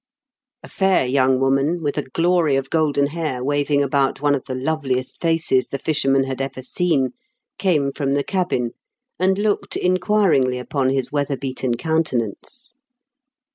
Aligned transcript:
A 0.63 0.67
fair 0.67 1.05
young 1.05 1.39
woman, 1.39 1.83
with 1.83 1.95
a 1.95 2.01
glory 2.09 2.55
of 2.55 2.71
golden 2.71 3.05
hair 3.05 3.43
waving 3.43 3.83
about 3.83 4.19
one 4.19 4.33
of 4.33 4.45
the 4.45 4.55
loveliest 4.55 5.21
faces 5.21 5.67
the 5.67 5.77
fisherman 5.77 6.23
had 6.23 6.41
ever 6.41 6.63
seen, 6.63 7.11
came 7.59 7.91
from 7.91 8.13
the 8.13 8.23
cabin 8.23 8.71
and 9.19 9.37
looked 9.37 9.75
inquiringly 9.77 10.57
upon 10.57 10.89
his 10.89 11.11
weather 11.11 11.37
^ 11.37 11.39
beaten 11.39 11.77
countenance. 11.77 12.73